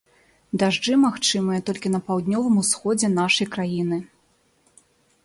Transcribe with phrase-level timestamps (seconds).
[0.61, 4.01] Дажджы магчымыя толькі на паўднёвым усходзе нашай краіны.